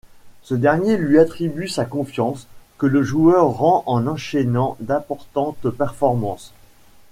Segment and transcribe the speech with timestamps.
[0.41, 2.47] Ce dernier lui attribue sa confiance,
[2.79, 6.55] que le joueur rend en enchaînant d'importantes performances.